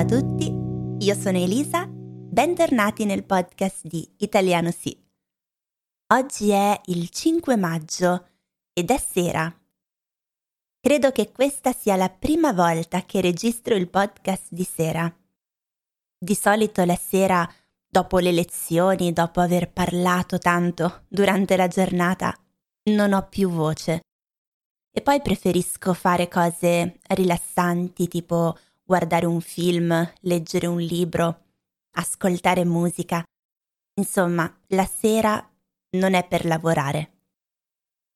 a 0.00 0.04
tutti, 0.06 0.50
io 1.04 1.14
sono 1.14 1.36
Elisa, 1.36 1.86
bentornati 1.86 3.04
nel 3.04 3.22
podcast 3.22 3.86
di 3.86 4.10
Italiano 4.20 4.70
Sì. 4.70 4.98
Oggi 6.14 6.48
è 6.48 6.80
il 6.86 7.10
5 7.10 7.54
maggio 7.56 8.28
ed 8.72 8.90
è 8.90 8.96
sera. 8.96 9.54
Credo 10.80 11.12
che 11.12 11.30
questa 11.30 11.74
sia 11.74 11.96
la 11.96 12.08
prima 12.08 12.54
volta 12.54 13.02
che 13.02 13.20
registro 13.20 13.74
il 13.74 13.90
podcast 13.90 14.46
di 14.48 14.64
sera. 14.64 15.14
Di 16.18 16.34
solito 16.34 16.82
la 16.86 16.96
sera, 16.96 17.46
dopo 17.86 18.20
le 18.20 18.32
lezioni, 18.32 19.12
dopo 19.12 19.40
aver 19.40 19.70
parlato 19.70 20.38
tanto 20.38 21.04
durante 21.08 21.58
la 21.58 21.68
giornata, 21.68 22.34
non 22.84 23.12
ho 23.12 23.28
più 23.28 23.50
voce. 23.50 24.00
E 24.90 25.02
poi 25.02 25.20
preferisco 25.20 25.92
fare 25.92 26.26
cose 26.26 27.00
rilassanti 27.08 28.08
tipo 28.08 28.56
guardare 28.90 29.24
un 29.24 29.40
film, 29.40 30.12
leggere 30.22 30.66
un 30.66 30.80
libro, 30.80 31.44
ascoltare 31.92 32.64
musica. 32.64 33.22
Insomma, 33.94 34.52
la 34.70 34.84
sera 34.84 35.48
non 35.90 36.14
è 36.14 36.26
per 36.26 36.44
lavorare. 36.44 37.18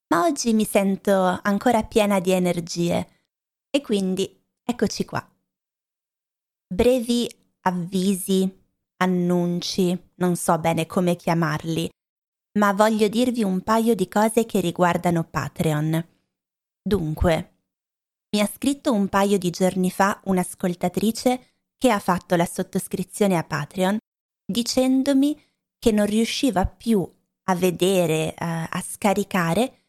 Ma 0.09 0.25
oggi 0.25 0.53
mi 0.53 0.65
sento 0.65 1.13
ancora 1.43 1.85
piena 1.85 2.19
di 2.19 2.33
energie 2.33 3.07
e 3.71 3.81
quindi 3.83 4.29
eccoci 4.65 5.05
qua. 5.05 5.25
Brevi 6.67 7.31
avvisi, 7.61 8.43
annunci, 8.97 10.11
non 10.17 10.35
so 10.35 10.59
bene 10.59 10.87
come 10.87 11.15
chiamarli, 11.15 11.89
ma 12.59 12.73
voglio 12.73 13.07
dirvi 13.07 13.45
un 13.45 13.61
paio 13.61 13.95
di 13.95 14.09
cose 14.09 14.45
che 14.45 14.59
riguardano 14.59 15.23
Patreon. 15.23 16.05
Dunque, 16.83 17.54
mi 18.35 18.41
ha 18.41 18.51
scritto 18.53 18.93
un 18.93 19.07
paio 19.07 19.39
di 19.39 19.51
giorni 19.51 19.93
fa 19.93 20.21
un'ascoltatrice 20.25 21.53
che 21.79 21.91
ha 21.91 22.01
fatto 22.01 22.35
la 22.35 22.47
sottoscrizione 22.47 23.37
a 23.37 23.45
Patreon 23.45 23.97
dicendomi 24.45 25.41
che 25.79 25.93
non 25.93 26.05
riusciva 26.07 26.67
più 26.67 27.09
a 27.45 27.55
vedere, 27.55 28.35
uh, 28.37 28.45
a 28.45 28.85
scaricare 28.85 29.85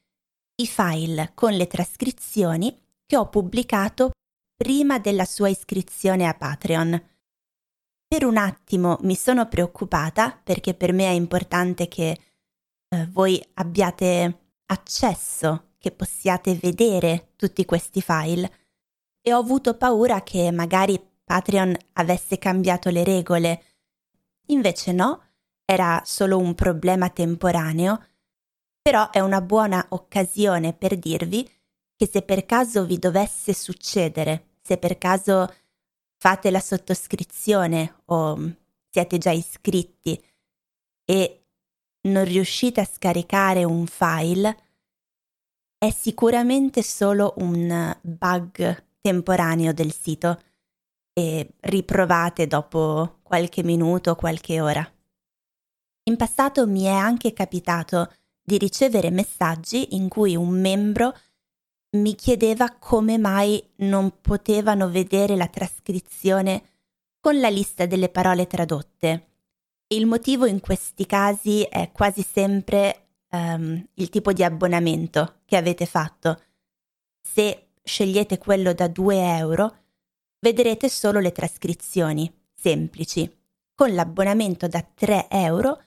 i 0.57 0.67
file 0.67 1.31
con 1.33 1.53
le 1.53 1.65
trascrizioni 1.65 2.79
che 3.07 3.17
ho 3.17 3.29
pubblicato 3.29 4.11
prima 4.55 4.99
della 4.99 5.25
sua 5.25 5.49
iscrizione 5.49 6.27
a 6.27 6.35
Patreon. 6.35 7.03
Per 8.07 8.25
un 8.25 8.37
attimo 8.37 8.99
mi 9.01 9.15
sono 9.15 9.47
preoccupata 9.47 10.39
perché 10.43 10.75
per 10.75 10.93
me 10.93 11.07
è 11.07 11.13
importante 11.13 11.87
che 11.87 12.19
uh, 12.89 13.09
voi 13.09 13.43
abbiate 13.55 14.51
accesso 14.67 15.71
che 15.85 15.91
possiate 15.91 16.55
vedere 16.55 17.33
tutti 17.35 17.63
questi 17.63 18.01
file 18.01 18.51
e 19.21 19.31
ho 19.31 19.37
avuto 19.37 19.77
paura 19.77 20.23
che 20.23 20.49
magari 20.49 20.99
Patreon 21.23 21.77
avesse 21.93 22.39
cambiato 22.39 22.89
le 22.89 23.03
regole. 23.03 23.63
Invece 24.47 24.93
no, 24.93 25.21
era 25.63 26.01
solo 26.03 26.39
un 26.39 26.55
problema 26.55 27.11
temporaneo, 27.11 28.03
però 28.81 29.11
è 29.11 29.19
una 29.19 29.41
buona 29.41 29.85
occasione 29.89 30.73
per 30.73 30.97
dirvi 30.97 31.47
che 31.95 32.07
se 32.07 32.23
per 32.23 32.47
caso 32.47 32.83
vi 32.83 32.97
dovesse 32.97 33.53
succedere, 33.53 34.55
se 34.63 34.79
per 34.79 34.97
caso 34.97 35.53
fate 36.17 36.49
la 36.49 36.59
sottoscrizione 36.59 38.01
o 38.05 38.55
siete 38.89 39.19
già 39.19 39.29
iscritti 39.29 40.19
e 41.05 41.45
non 42.07 42.25
riuscite 42.25 42.81
a 42.81 42.85
scaricare 42.85 43.63
un 43.63 43.85
file, 43.85 44.64
è 45.85 45.91
sicuramente 45.91 46.81
solo 46.81 47.35
un 47.37 47.95
bug 48.01 48.83
temporaneo 49.01 49.71
del 49.71 49.93
sito 49.93 50.41
e 51.13 51.53
riprovate 51.59 52.47
dopo 52.47 53.19
qualche 53.21 53.61
minuto, 53.63 54.15
qualche 54.15 54.59
ora. 54.59 54.89
In 56.07 56.17
passato 56.17 56.65
mi 56.67 56.83
è 56.83 56.91
anche 56.91 57.33
capitato 57.33 58.11
di 58.41 58.57
ricevere 58.57 59.11
messaggi 59.11 59.95
in 59.95 60.07
cui 60.07 60.35
un 60.35 60.59
membro 60.59 61.15
mi 61.97 62.15
chiedeva 62.15 62.75
come 62.77 63.17
mai 63.17 63.63
non 63.77 64.21
potevano 64.21 64.89
vedere 64.89 65.35
la 65.35 65.47
trascrizione 65.47 66.63
con 67.19 67.39
la 67.39 67.49
lista 67.49 67.85
delle 67.85 68.09
parole 68.09 68.47
tradotte. 68.47 69.27
Il 69.87 70.07
motivo 70.07 70.45
in 70.47 70.59
questi 70.59 71.05
casi 71.05 71.61
è 71.61 71.91
quasi 71.91 72.23
sempre 72.23 73.09
um, 73.29 73.87
il 73.93 74.09
tipo 74.09 74.33
di 74.33 74.43
abbonamento 74.43 75.34
che 75.45 75.55
avete 75.55 75.85
fatto. 75.85 76.41
Se 77.21 77.69
scegliete 77.83 78.37
quello 78.37 78.73
da 78.73 78.87
2 78.87 79.37
euro, 79.37 79.77
vedrete 80.39 80.89
solo 80.89 81.19
le 81.19 81.31
trascrizioni 81.31 82.31
semplici. 82.53 83.31
Con 83.73 83.93
l'abbonamento 83.93 84.67
da 84.67 84.81
3 84.81 85.29
euro 85.29 85.81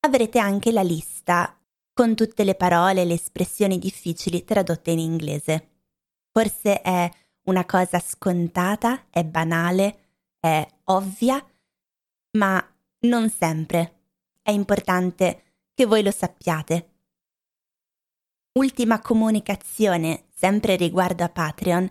avrete 0.00 0.38
anche 0.38 0.72
la 0.72 0.82
lista 0.82 1.54
con 1.92 2.14
tutte 2.14 2.44
le 2.44 2.54
parole 2.54 3.02
e 3.02 3.04
le 3.04 3.14
espressioni 3.14 3.78
difficili 3.78 4.44
tradotte 4.44 4.90
in 4.90 4.98
inglese. 4.98 5.68
Forse 6.32 6.80
è 6.80 7.10
una 7.42 7.66
cosa 7.66 7.98
scontata, 7.98 9.06
è 9.10 9.24
banale, 9.24 9.98
è 10.38 10.66
ovvia, 10.84 11.44
ma 12.38 12.64
non 13.00 13.28
sempre. 13.30 14.02
È 14.40 14.50
importante 14.50 15.42
che 15.74 15.84
voi 15.86 16.02
lo 16.02 16.10
sappiate. 16.10 16.99
Ultima 18.52 19.00
comunicazione, 19.00 20.24
sempre 20.34 20.74
riguardo 20.74 21.22
a 21.22 21.28
Patreon. 21.28 21.88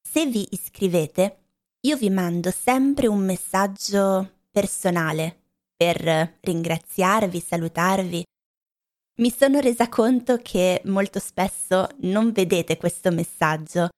Se 0.00 0.24
vi 0.26 0.46
iscrivete, 0.52 1.38
io 1.80 1.96
vi 1.96 2.08
mando 2.08 2.52
sempre 2.52 3.08
un 3.08 3.24
messaggio 3.24 4.42
personale 4.48 5.56
per 5.74 6.38
ringraziarvi, 6.40 7.40
salutarvi. 7.40 8.22
Mi 9.16 9.30
sono 9.32 9.58
resa 9.58 9.88
conto 9.88 10.38
che 10.40 10.82
molto 10.84 11.18
spesso 11.18 11.88
non 12.02 12.30
vedete 12.30 12.76
questo 12.76 13.10
messaggio, 13.10 13.88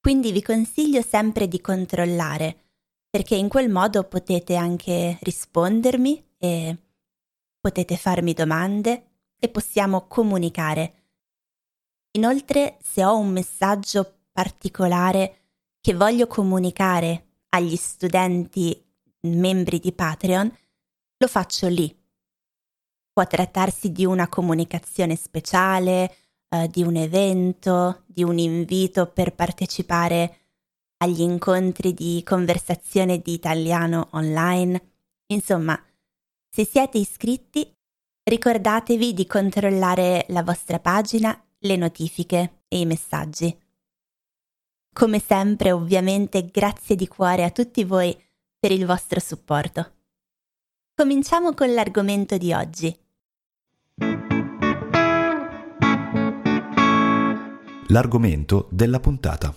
quindi 0.00 0.32
vi 0.32 0.42
consiglio 0.42 1.00
sempre 1.00 1.46
di 1.46 1.60
controllare, 1.60 2.70
perché 3.08 3.36
in 3.36 3.48
quel 3.48 3.70
modo 3.70 4.02
potete 4.02 4.56
anche 4.56 5.16
rispondermi 5.20 6.30
e 6.38 6.76
potete 7.60 7.96
farmi 7.96 8.32
domande 8.32 9.11
e 9.44 9.48
possiamo 9.48 10.06
comunicare. 10.06 10.92
Inoltre, 12.12 12.78
se 12.80 13.04
ho 13.04 13.18
un 13.18 13.30
messaggio 13.30 14.20
particolare 14.30 15.38
che 15.80 15.94
voglio 15.94 16.28
comunicare 16.28 17.40
agli 17.48 17.74
studenti 17.74 18.80
membri 19.22 19.80
di 19.80 19.92
Patreon, 19.92 20.56
lo 21.16 21.26
faccio 21.26 21.66
lì. 21.66 21.92
Può 23.12 23.26
trattarsi 23.26 23.90
di 23.90 24.04
una 24.04 24.28
comunicazione 24.28 25.16
speciale, 25.16 26.14
eh, 26.48 26.68
di 26.68 26.84
un 26.84 26.94
evento, 26.94 28.04
di 28.06 28.22
un 28.22 28.38
invito 28.38 29.08
per 29.08 29.34
partecipare 29.34 30.38
agli 30.98 31.20
incontri 31.20 31.92
di 31.94 32.22
conversazione 32.24 33.18
di 33.18 33.32
italiano 33.32 34.06
online. 34.12 34.92
Insomma, 35.26 35.76
se 36.48 36.64
siete 36.64 36.98
iscritti 36.98 37.74
Ricordatevi 38.24 39.14
di 39.14 39.26
controllare 39.26 40.26
la 40.28 40.44
vostra 40.44 40.78
pagina, 40.78 41.36
le 41.58 41.74
notifiche 41.74 42.62
e 42.68 42.78
i 42.78 42.86
messaggi. 42.86 43.52
Come 44.92 45.18
sempre, 45.18 45.72
ovviamente, 45.72 46.46
grazie 46.46 46.94
di 46.94 47.08
cuore 47.08 47.42
a 47.42 47.50
tutti 47.50 47.82
voi 47.82 48.16
per 48.60 48.70
il 48.70 48.86
vostro 48.86 49.18
supporto. 49.18 49.94
Cominciamo 50.94 51.52
con 51.52 51.74
l'argomento 51.74 52.36
di 52.38 52.52
oggi. 52.52 52.96
L'argomento 57.88 58.68
della 58.70 59.00
puntata. 59.00 59.52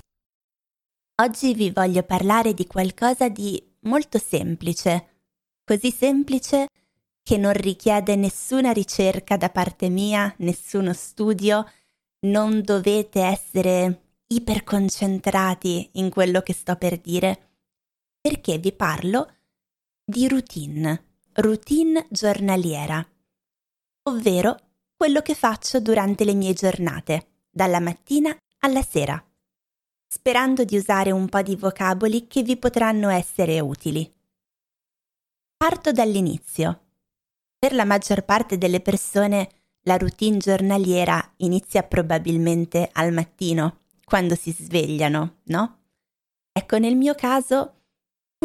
Oggi 1.21 1.53
vi 1.53 1.69
voglio 1.69 2.01
parlare 2.01 2.55
di 2.55 2.65
qualcosa 2.65 3.29
di 3.29 3.63
molto 3.81 4.17
semplice, 4.17 5.07
così 5.63 5.91
semplice 5.91 6.65
che 7.25 7.37
non 7.37 7.53
richiede 7.53 8.15
nessuna 8.15 8.71
ricerca 8.71 9.35
da 9.35 9.49
parte 9.49 9.89
mia, 9.89 10.31
nessuno 10.37 10.93
studio, 10.93 11.67
non 12.27 12.61
dovete 12.61 13.19
essere 13.19 14.19
iperconcentrati 14.27 15.89
in 15.93 16.11
quello 16.11 16.41
che 16.41 16.53
sto 16.53 16.75
per 16.75 16.99
dire, 16.99 17.53
perché 18.21 18.59
vi 18.59 18.71
parlo 18.71 19.27
di 20.05 20.27
routine, 20.27 21.23
routine 21.33 22.05
giornaliera, 22.11 23.03
ovvero 24.03 24.59
quello 24.95 25.21
che 25.21 25.33
faccio 25.33 25.79
durante 25.79 26.25
le 26.25 26.35
mie 26.35 26.53
giornate, 26.53 27.39
dalla 27.49 27.79
mattina 27.79 28.37
alla 28.59 28.83
sera, 28.83 29.19
sperando 30.07 30.63
di 30.63 30.77
usare 30.77 31.09
un 31.09 31.27
po' 31.27 31.41
di 31.41 31.55
vocaboli 31.55 32.27
che 32.27 32.43
vi 32.43 32.55
potranno 32.55 33.09
essere 33.09 33.59
utili. 33.59 34.13
Parto 35.57 35.91
dall'inizio 35.91 36.81
per 37.57 37.73
la 37.73 37.85
maggior 37.85 38.23
parte 38.23 38.57
delle 38.57 38.81
persone 38.81 39.49
la 39.81 39.97
routine 39.97 40.37
giornaliera 40.37 41.33
inizia 41.37 41.83
probabilmente 41.83 42.89
al 42.91 43.13
mattino, 43.13 43.81
quando 44.03 44.35
si 44.35 44.51
svegliano, 44.51 45.37
no? 45.43 45.79
Ecco, 46.51 46.77
nel 46.77 46.95
mio 46.95 47.13
caso 47.13 47.75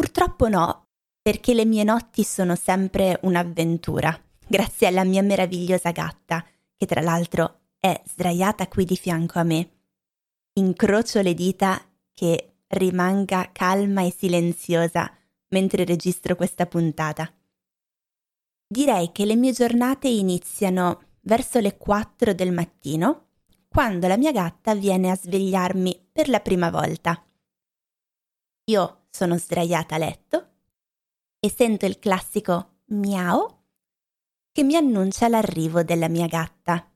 Purtroppo 0.01 0.47
no, 0.47 0.87
perché 1.21 1.53
le 1.53 1.65
mie 1.65 1.83
notti 1.83 2.23
sono 2.23 2.55
sempre 2.55 3.19
un'avventura, 3.21 4.19
grazie 4.47 4.87
alla 4.87 5.03
mia 5.03 5.21
meravigliosa 5.21 5.91
gatta, 5.91 6.43
che 6.75 6.85
tra 6.85 7.01
l'altro 7.01 7.59
è 7.79 8.01
sdraiata 8.05 8.67
qui 8.67 8.85
di 8.85 8.95
fianco 8.95 9.39
a 9.39 9.43
me. 9.43 9.69
Incrocio 10.53 11.21
le 11.21 11.33
dita 11.33 11.79
che 12.13 12.53
rimanga 12.69 13.49
calma 13.51 14.01
e 14.01 14.11
silenziosa 14.11 15.11
mentre 15.49 15.85
registro 15.85 16.35
questa 16.35 16.65
puntata. 16.65 17.31
Direi 18.71 19.11
che 19.11 19.25
le 19.25 19.35
mie 19.35 19.51
giornate 19.51 20.07
iniziano 20.07 21.17
verso 21.23 21.59
le 21.59 21.75
4 21.75 22.33
del 22.33 22.53
mattino, 22.53 23.31
quando 23.67 24.07
la 24.07 24.15
mia 24.15 24.31
gatta 24.31 24.73
viene 24.75 25.11
a 25.11 25.17
svegliarmi 25.17 26.07
per 26.09 26.29
la 26.29 26.39
prima 26.39 26.69
volta. 26.69 27.21
Io 28.69 29.07
sono 29.09 29.37
sdraiata 29.37 29.95
a 29.95 29.97
letto 29.97 30.49
e 31.37 31.51
sento 31.51 31.85
il 31.85 31.99
classico 31.99 32.83
miau 32.91 33.59
che 34.53 34.63
mi 34.63 34.77
annuncia 34.77 35.27
l'arrivo 35.27 35.83
della 35.83 36.07
mia 36.07 36.27
gatta, 36.27 36.89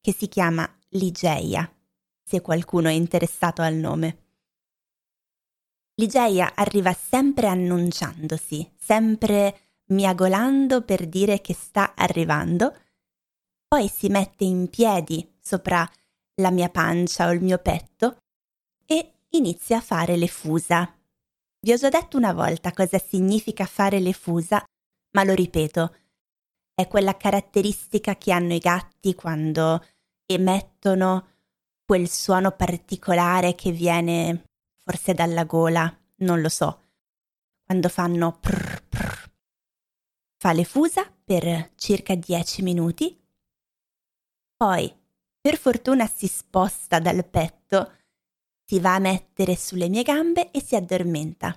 che 0.00 0.12
si 0.12 0.28
chiama 0.28 0.72
Ligeia, 0.90 1.68
se 2.22 2.40
qualcuno 2.40 2.88
è 2.88 2.92
interessato 2.92 3.60
al 3.60 3.74
nome. 3.74 4.18
Ligeia 5.96 6.52
arriva 6.54 6.92
sempre 6.92 7.48
annunciandosi, 7.48 8.72
sempre 8.76 9.61
miagolando 9.92 10.82
per 10.82 11.06
dire 11.06 11.40
che 11.40 11.54
sta 11.54 11.94
arrivando, 11.94 12.76
poi 13.68 13.88
si 13.88 14.08
mette 14.08 14.44
in 14.44 14.68
piedi 14.68 15.36
sopra 15.40 15.88
la 16.40 16.50
mia 16.50 16.68
pancia 16.68 17.28
o 17.28 17.32
il 17.32 17.42
mio 17.42 17.58
petto 17.58 18.16
e 18.84 19.12
inizia 19.30 19.78
a 19.78 19.82
fare 19.82 20.16
le 20.16 20.28
fusa. 20.28 20.94
Vi 21.60 21.72
ho 21.72 21.76
già 21.76 21.88
detto 21.88 22.16
una 22.16 22.32
volta 22.32 22.72
cosa 22.72 22.98
significa 22.98 23.64
fare 23.66 24.00
le 24.00 24.12
fusa, 24.12 24.64
ma 25.12 25.24
lo 25.24 25.34
ripeto, 25.34 25.96
è 26.74 26.88
quella 26.88 27.16
caratteristica 27.16 28.16
che 28.16 28.32
hanno 28.32 28.54
i 28.54 28.58
gatti 28.58 29.14
quando 29.14 29.84
emettono 30.26 31.28
quel 31.84 32.08
suono 32.08 32.52
particolare 32.52 33.54
che 33.54 33.70
viene 33.70 34.44
forse 34.82 35.14
dalla 35.14 35.44
gola, 35.44 35.94
non 36.16 36.40
lo 36.40 36.48
so, 36.48 36.82
quando 37.64 37.88
fanno 37.88 38.38
prr 38.40 38.91
Fa 40.42 40.50
le 40.52 40.64
fusa 40.64 41.08
per 41.24 41.70
circa 41.76 42.16
10 42.16 42.62
minuti, 42.62 43.16
poi 44.56 44.92
per 45.40 45.56
fortuna 45.56 46.08
si 46.08 46.26
sposta 46.26 46.98
dal 46.98 47.24
petto, 47.24 47.92
si 48.64 48.80
va 48.80 48.96
a 48.96 48.98
mettere 48.98 49.54
sulle 49.54 49.88
mie 49.88 50.02
gambe 50.02 50.50
e 50.50 50.60
si 50.60 50.74
addormenta. 50.74 51.56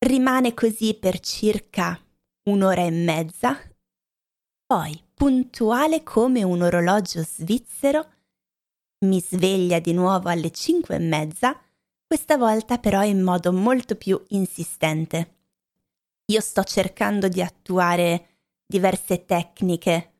Rimane 0.00 0.52
così 0.52 0.92
per 0.92 1.20
circa 1.20 1.98
un'ora 2.50 2.82
e 2.82 2.90
mezza, 2.90 3.58
poi, 4.66 5.02
puntuale 5.14 6.02
come 6.02 6.42
un 6.42 6.60
orologio 6.60 7.22
svizzero, 7.22 8.12
mi 9.06 9.22
sveglia 9.22 9.78
di 9.78 9.94
nuovo 9.94 10.28
alle 10.28 10.50
cinque 10.50 10.96
e 10.96 10.98
mezza, 10.98 11.58
questa 12.06 12.36
volta 12.36 12.76
però 12.76 13.02
in 13.02 13.22
modo 13.22 13.54
molto 13.54 13.94
più 13.94 14.22
insistente. 14.28 15.40
Io 16.32 16.40
sto 16.40 16.64
cercando 16.64 17.28
di 17.28 17.42
attuare 17.42 18.38
diverse 18.66 19.26
tecniche 19.26 20.12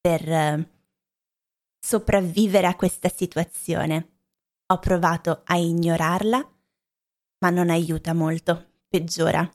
per 0.00 0.26
eh, 0.26 0.70
sopravvivere 1.78 2.66
a 2.66 2.76
questa 2.76 3.10
situazione. 3.10 4.20
Ho 4.68 4.78
provato 4.78 5.42
a 5.44 5.58
ignorarla, 5.58 6.50
ma 7.40 7.50
non 7.50 7.68
aiuta 7.68 8.14
molto, 8.14 8.70
peggiora. 8.88 9.46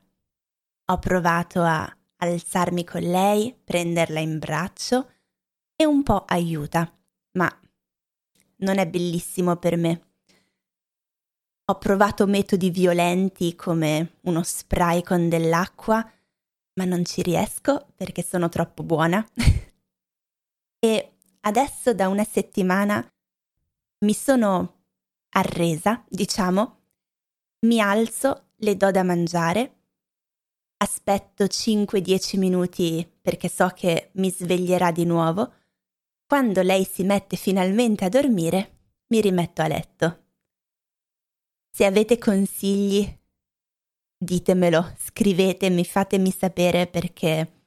Ho 0.92 1.00
provato 1.00 1.64
a 1.64 1.92
alzarmi 2.18 2.84
con 2.84 3.02
lei, 3.02 3.60
prenderla 3.64 4.20
in 4.20 4.38
braccio 4.38 5.12
e 5.76 5.86
un 5.86 6.04
po' 6.04 6.24
aiuta, 6.26 6.96
ma 7.32 7.50
non 8.58 8.78
è 8.78 8.88
bellissimo 8.88 9.56
per 9.56 9.76
me. 9.76 10.15
Ho 11.68 11.80
provato 11.80 12.28
metodi 12.28 12.70
violenti 12.70 13.56
come 13.56 14.18
uno 14.22 14.44
spray 14.44 15.02
con 15.02 15.30
dell'acqua, 15.30 16.08
ma 16.76 16.86
non 16.86 17.04
ci 17.04 17.24
riesco 17.24 17.88
perché 17.96 18.22
sono 18.22 18.50
troppo 18.50 18.84
buona. 18.84 19.26
e 20.80 21.14
adesso 21.42 21.94
da 21.96 22.08
una 22.08 22.24
settimana 22.24 23.04
mi 24.06 24.14
sono 24.14 24.84
arresa, 25.30 26.04
diciamo, 26.08 26.82
mi 27.66 27.82
alzo, 27.82 28.50
le 28.58 28.78
do 28.78 28.92
da 28.92 29.02
mangiare 29.02 29.76
aspetto 30.78 31.46
5-10 31.46 32.38
minuti 32.38 33.12
perché 33.22 33.50
so 33.50 33.70
che 33.70 34.12
mi 34.14 34.30
sveglierà 34.30 34.92
di 34.92 35.06
nuovo. 35.06 35.52
Quando 36.28 36.62
lei 36.62 36.86
si 36.86 37.04
mette 37.04 37.38
finalmente 37.38 38.06
a 38.06 38.10
dormire, 38.10 38.78
mi 39.08 39.20
rimetto 39.20 39.64
a 39.64 39.68
letto. 39.68 40.25
Se 41.76 41.84
avete 41.84 42.18
consigli, 42.18 43.06
ditemelo, 44.18 44.96
scrivetemi, 44.98 45.84
fatemi 45.84 46.32
sapere 46.32 46.88
perché 46.88 47.64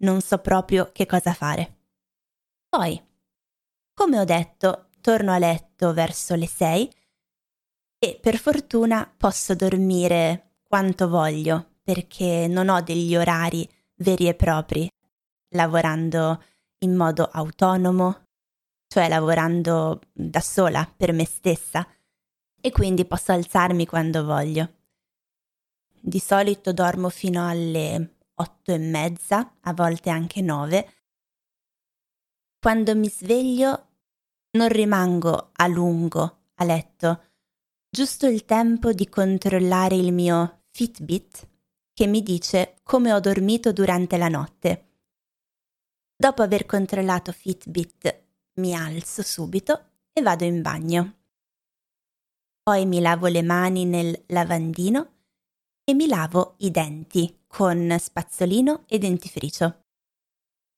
non 0.00 0.20
so 0.20 0.36
proprio 0.40 0.92
che 0.92 1.06
cosa 1.06 1.32
fare. 1.32 1.78
Poi, 2.68 3.02
come 3.94 4.18
ho 4.18 4.24
detto, 4.24 4.90
torno 5.00 5.32
a 5.32 5.38
letto 5.38 5.94
verso 5.94 6.34
le 6.34 6.46
6 6.46 6.92
e 7.98 8.18
per 8.20 8.36
fortuna 8.36 9.10
posso 9.16 9.54
dormire 9.54 10.56
quanto 10.62 11.08
voglio 11.08 11.76
perché 11.82 12.48
non 12.48 12.68
ho 12.68 12.82
degli 12.82 13.16
orari 13.16 13.66
veri 13.94 14.28
e 14.28 14.34
propri, 14.34 14.86
lavorando 15.54 16.44
in 16.80 16.94
modo 16.94 17.24
autonomo, 17.24 18.26
cioè 18.86 19.08
lavorando 19.08 20.02
da 20.12 20.40
sola 20.40 20.86
per 20.94 21.14
me 21.14 21.24
stessa, 21.24 21.88
e 22.66 22.72
quindi 22.72 23.04
posso 23.04 23.30
alzarmi 23.30 23.86
quando 23.86 24.24
voglio. 24.24 24.72
Di 26.00 26.18
solito 26.18 26.72
dormo 26.72 27.10
fino 27.10 27.48
alle 27.48 28.16
otto 28.34 28.72
e 28.72 28.78
mezza, 28.78 29.58
a 29.60 29.72
volte 29.72 30.10
anche 30.10 30.40
nove. 30.40 30.94
Quando 32.58 32.96
mi 32.96 33.08
sveglio 33.08 33.86
non 34.56 34.68
rimango 34.68 35.50
a 35.52 35.66
lungo 35.68 36.46
a 36.54 36.64
letto, 36.64 37.22
giusto 37.88 38.26
il 38.26 38.44
tempo 38.44 38.92
di 38.92 39.08
controllare 39.08 39.94
il 39.94 40.12
mio 40.12 40.62
Fitbit 40.70 41.48
che 41.92 42.08
mi 42.08 42.20
dice 42.20 42.78
come 42.82 43.12
ho 43.12 43.20
dormito 43.20 43.72
durante 43.72 44.16
la 44.16 44.28
notte. 44.28 44.88
Dopo 46.16 46.42
aver 46.42 46.66
controllato 46.66 47.30
Fitbit 47.30 48.24
mi 48.54 48.74
alzo 48.74 49.22
subito 49.22 49.90
e 50.12 50.20
vado 50.20 50.42
in 50.42 50.62
bagno. 50.62 51.25
Poi 52.66 52.84
mi 52.84 52.98
lavo 52.98 53.28
le 53.28 53.42
mani 53.42 53.84
nel 53.84 54.24
lavandino 54.26 55.12
e 55.84 55.94
mi 55.94 56.08
lavo 56.08 56.56
i 56.58 56.72
denti 56.72 57.42
con 57.46 57.96
spazzolino 57.96 58.86
e 58.88 58.98
dentifricio. 58.98 59.84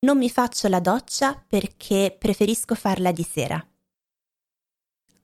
Non 0.01 0.19
mi 0.19 0.29
faccio 0.29 0.69
la 0.69 0.81
doccia 0.81 1.35
perché 1.35 2.15
preferisco 2.19 2.75
farla 2.75 3.11
di 3.11 3.23
sera. 3.23 3.67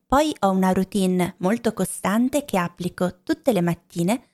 Poi 0.07 0.35
ho 0.41 0.51
una 0.53 0.73
routine 0.73 1.35
molto 1.41 1.75
costante 1.75 2.47
che 2.47 2.57
applico 2.57 3.21
tutte 3.23 3.53
le 3.53 3.61
mattine 3.61 4.29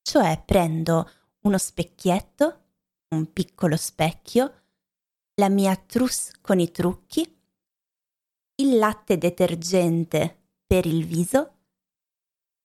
cioè 0.00 0.42
prendo 0.42 1.10
uno 1.40 1.58
specchietto, 1.58 2.62
un 3.10 3.30
piccolo 3.30 3.76
specchio, 3.76 4.62
la 5.34 5.50
mia 5.50 5.76
trousse 5.76 6.32
con 6.40 6.60
i 6.60 6.70
trucchi, 6.70 7.20
il 8.62 8.78
latte 8.78 9.18
detergente 9.18 10.44
per 10.66 10.86
il 10.86 11.04
viso, 11.04 11.53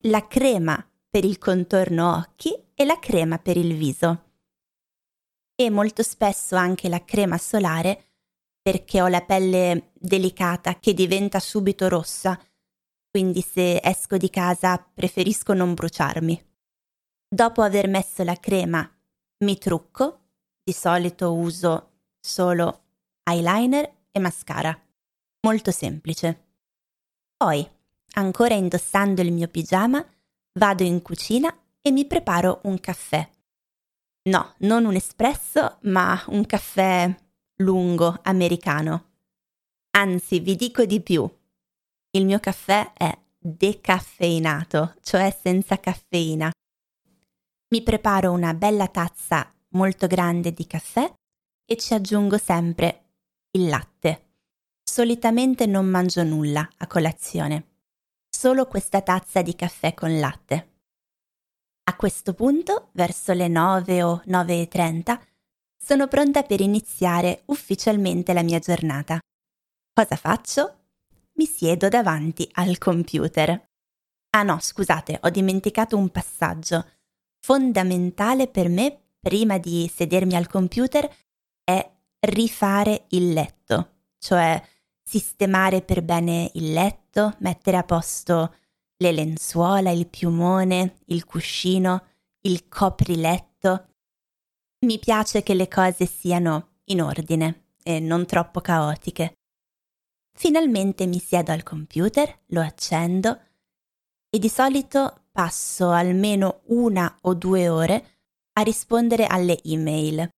la 0.03 0.27
crema 0.27 0.83
per 1.09 1.25
il 1.25 1.37
contorno 1.37 2.15
occhi 2.15 2.55
e 2.73 2.85
la 2.85 2.99
crema 2.99 3.37
per 3.37 3.57
il 3.57 3.75
viso. 3.75 4.27
E 5.55 5.69
molto 5.69 6.03
spesso 6.03 6.55
anche 6.55 6.87
la 6.87 7.03
crema 7.03 7.37
solare 7.37 8.05
perché 8.61 9.01
ho 9.01 9.07
la 9.07 9.21
pelle 9.21 9.91
delicata 9.93 10.79
che 10.79 10.93
diventa 10.93 11.39
subito 11.39 11.89
rossa, 11.89 12.39
quindi 13.09 13.41
se 13.41 13.81
esco 13.83 14.15
di 14.15 14.29
casa 14.29 14.77
preferisco 14.77 15.53
non 15.53 15.73
bruciarmi. 15.73 16.47
Dopo 17.27 17.61
aver 17.61 17.87
messo 17.89 18.23
la 18.23 18.35
crema, 18.35 18.89
mi 19.43 19.57
trucco. 19.57 20.15
Di 20.63 20.73
solito 20.73 21.33
uso 21.33 22.03
solo 22.19 22.83
eyeliner 23.23 23.91
e 24.11 24.19
mascara. 24.19 24.79
Molto 25.41 25.71
semplice. 25.71 26.47
Poi, 27.35 27.67
ancora 28.13 28.53
indossando 28.53 29.21
il 29.21 29.31
mio 29.31 29.47
pigiama, 29.47 30.05
vado 30.53 30.83
in 30.83 31.01
cucina 31.01 31.55
e 31.81 31.91
mi 31.91 32.05
preparo 32.05 32.61
un 32.63 32.79
caffè. 32.79 33.27
No, 34.29 34.53
non 34.59 34.85
un 34.85 34.95
espresso, 34.95 35.77
ma 35.83 36.21
un 36.27 36.45
caffè 36.45 37.13
lungo 37.57 38.19
americano. 38.23 39.05
Anzi, 39.91 40.39
vi 40.39 40.55
dico 40.55 40.85
di 40.85 41.01
più. 41.01 41.29
Il 42.11 42.25
mio 42.25 42.39
caffè 42.39 42.93
è 42.93 43.17
decaffeinato, 43.37 44.95
cioè 45.01 45.35
senza 45.41 45.79
caffeina 45.79 46.51
Mi 47.71 47.83
preparo 47.83 48.31
una 48.31 48.53
bella 48.53 48.87
tazza 48.87 49.53
molto 49.69 50.07
grande 50.07 50.53
di 50.53 50.65
caffè 50.65 51.11
e 51.65 51.77
ci 51.77 51.93
aggiungo 51.93 52.37
sempre 52.37 53.11
il 53.51 53.67
latte. 53.67 54.27
Solitamente 54.83 55.67
non 55.67 55.85
mangio 55.85 56.23
nulla 56.23 56.67
a 56.77 56.87
colazione, 56.87 57.78
solo 58.39 58.67
questa 58.67 59.01
tazza 59.01 59.41
di 59.41 59.53
caffè 59.53 59.93
con 59.93 60.17
latte. 60.17 60.77
A 61.89 61.95
questo 61.97 62.33
punto, 62.33 62.87
verso 62.93 63.33
le 63.33 63.49
9 63.49 64.01
o 64.01 64.21
9.30, 64.27 65.19
sono 65.77 66.07
pronta 66.07 66.43
per 66.43 66.61
iniziare 66.61 67.41
ufficialmente 67.47 68.31
la 68.31 68.41
mia 68.41 68.59
giornata. 68.59 69.19
Cosa 69.93 70.15
faccio? 70.15 70.77
Mi 71.33 71.45
siedo 71.45 71.89
davanti 71.89 72.47
al 72.53 72.77
computer. 72.77 73.61
Ah 74.29 74.43
no, 74.43 74.57
scusate, 74.61 75.19
ho 75.21 75.29
dimenticato 75.29 75.97
un 75.97 76.07
passaggio. 76.07 76.85
Fondamentale 77.41 78.47
per 78.47 78.69
me, 78.69 79.15
prima 79.19 79.57
di 79.57 79.91
sedermi 79.93 80.37
al 80.37 80.47
computer, 80.47 81.13
è 81.61 81.91
rifare 82.19 83.03
il 83.09 83.33
letto, 83.33 84.03
cioè 84.17 84.63
sistemare 85.09 85.81
per 85.81 86.03
bene 86.03 86.51
il 86.53 86.71
letto, 86.71 87.33
mettere 87.39 87.77
a 87.77 87.83
posto 87.83 88.53
le 88.97 89.11
lenzuola, 89.11 89.89
il 89.89 90.05
piumone, 90.05 90.99
il 91.05 91.25
cuscino, 91.25 92.03
il 92.41 92.67
copriletto. 92.67 93.87
Mi 94.85 94.99
piace 94.99 95.41
che 95.41 95.55
le 95.55 95.67
cose 95.67 96.05
siano 96.05 96.81
in 96.85 97.01
ordine 97.01 97.71
e 97.81 97.99
non 97.99 98.27
troppo 98.27 98.61
caotiche. 98.61 99.33
Finalmente 100.37 101.07
mi 101.07 101.17
siedo 101.17 101.51
al 101.53 101.63
computer, 101.63 102.41
lo 102.49 102.61
accendo 102.61 103.39
e 104.29 104.37
di 104.37 104.47
solito 104.47 105.23
passo 105.31 105.89
almeno 105.89 106.61
una 106.65 107.17
o 107.21 107.33
due 107.33 107.67
ore 107.67 108.05
a 108.53 108.61
rispondere 108.61 109.25
alle 109.25 109.57
email. 109.63 110.29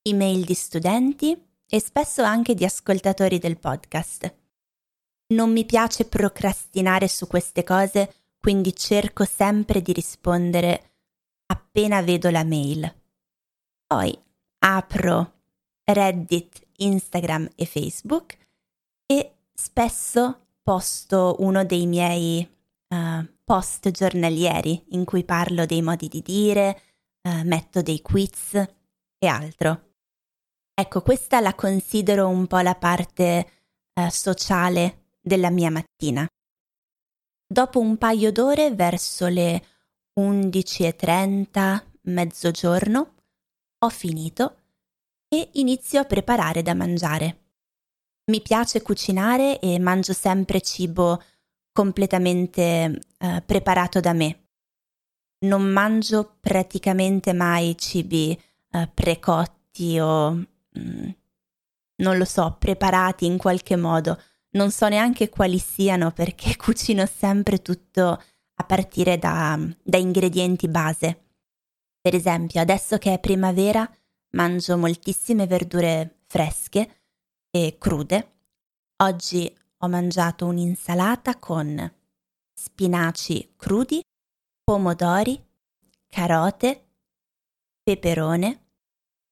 Email 0.00 0.44
di 0.46 0.54
studenti 0.54 1.47
e 1.68 1.80
spesso 1.80 2.22
anche 2.22 2.54
di 2.54 2.64
ascoltatori 2.64 3.38
del 3.38 3.58
podcast. 3.58 4.34
Non 5.34 5.52
mi 5.52 5.66
piace 5.66 6.06
procrastinare 6.06 7.06
su 7.06 7.26
queste 7.26 7.62
cose, 7.62 8.14
quindi 8.38 8.74
cerco 8.74 9.24
sempre 9.24 9.82
di 9.82 9.92
rispondere 9.92 10.92
appena 11.46 12.00
vedo 12.00 12.30
la 12.30 12.44
mail. 12.44 12.94
Poi 13.86 14.18
apro 14.60 15.32
Reddit, 15.84 16.66
Instagram 16.76 17.50
e 17.54 17.66
Facebook 17.66 18.36
e 19.04 19.32
spesso 19.52 20.46
posto 20.62 21.36
uno 21.40 21.64
dei 21.64 21.86
miei 21.86 22.48
uh, 22.88 23.26
post 23.44 23.90
giornalieri 23.90 24.84
in 24.90 25.04
cui 25.04 25.24
parlo 25.24 25.66
dei 25.66 25.82
modi 25.82 26.08
di 26.08 26.22
dire, 26.22 26.80
uh, 27.22 27.42
metto 27.44 27.82
dei 27.82 28.00
quiz 28.00 28.54
e 29.18 29.26
altro. 29.26 29.87
Ecco, 30.80 31.02
questa 31.02 31.40
la 31.40 31.56
considero 31.56 32.28
un 32.28 32.46
po' 32.46 32.60
la 32.60 32.76
parte 32.76 33.50
uh, 33.94 34.08
sociale 34.10 35.16
della 35.20 35.50
mia 35.50 35.72
mattina. 35.72 36.24
Dopo 37.44 37.80
un 37.80 37.98
paio 37.98 38.30
d'ore, 38.30 38.72
verso 38.72 39.26
le 39.26 39.60
11.30, 40.20 41.82
mezzogiorno, 42.02 43.14
ho 43.76 43.88
finito 43.88 44.56
e 45.28 45.50
inizio 45.54 45.98
a 45.98 46.04
preparare 46.04 46.62
da 46.62 46.74
mangiare. 46.74 47.46
Mi 48.30 48.40
piace 48.40 48.80
cucinare 48.80 49.58
e 49.58 49.80
mangio 49.80 50.12
sempre 50.12 50.60
cibo 50.60 51.20
completamente 51.72 53.00
eh, 53.18 53.42
preparato 53.44 53.98
da 53.98 54.12
me. 54.12 54.46
Non 55.40 55.62
mangio 55.62 56.36
praticamente 56.38 57.32
mai 57.32 57.76
cibi 57.76 58.40
eh, 58.70 58.88
precotti 58.94 59.98
o, 59.98 60.46
non 61.96 62.16
lo 62.16 62.24
so, 62.24 62.56
preparati 62.58 63.26
in 63.26 63.38
qualche 63.38 63.76
modo 63.76 64.20
non 64.50 64.70
so 64.70 64.88
neanche 64.88 65.28
quali 65.28 65.58
siano 65.58 66.10
perché 66.12 66.56
cucino 66.56 67.04
sempre 67.06 67.60
tutto 67.60 68.22
a 68.60 68.64
partire 68.64 69.18
da, 69.18 69.58
da 69.82 69.98
ingredienti 69.98 70.68
base. 70.68 71.24
Per 72.00 72.14
esempio, 72.14 72.60
adesso 72.60 72.98
che 72.98 73.14
è 73.14 73.18
primavera, 73.18 73.88
mangio 74.30 74.76
moltissime 74.76 75.46
verdure 75.46 76.22
fresche 76.26 77.02
e 77.50 77.76
crude. 77.78 78.36
Oggi 79.02 79.56
ho 79.78 79.88
mangiato 79.88 80.46
un'insalata 80.46 81.38
con 81.38 81.92
spinaci 82.52 83.54
crudi, 83.56 84.02
pomodori, 84.64 85.40
carote, 86.08 86.88
peperone, 87.82 88.66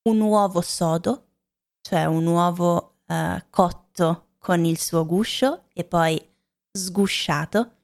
un 0.02 0.20
uovo 0.20 0.60
sodo, 0.60 1.25
cioè 1.86 2.04
un 2.06 2.26
uovo 2.26 2.96
uh, 3.06 3.40
cotto 3.48 4.30
con 4.38 4.64
il 4.64 4.76
suo 4.76 5.06
guscio 5.06 5.66
e 5.72 5.84
poi 5.84 6.20
sgusciato, 6.72 7.76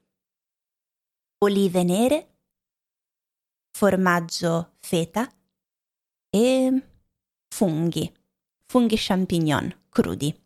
olive 1.37 1.83
nere, 1.83 2.35
formaggio 3.71 4.73
feta 4.81 5.25
e 6.29 6.87
funghi, 7.47 8.13
funghi 8.65 8.95
champignon 8.97 9.73
crudi. 9.87 10.37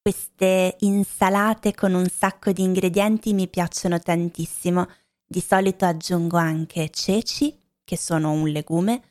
Queste 0.00 0.76
insalate 0.80 1.74
con 1.74 1.92
un 1.92 2.08
sacco 2.08 2.50
di 2.50 2.62
ingredienti 2.62 3.34
mi 3.34 3.46
piacciono 3.46 3.98
tantissimo. 3.98 4.88
Di 5.22 5.42
solito 5.42 5.84
aggiungo 5.84 6.38
anche 6.38 6.88
ceci, 6.88 7.60
che 7.84 7.98
sono 7.98 8.30
un 8.30 8.48
legume, 8.48 9.02